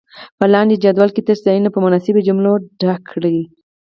[0.39, 3.37] په لاندې جدول کې تش ځایونه په مناسبو جملو ډک کړئ.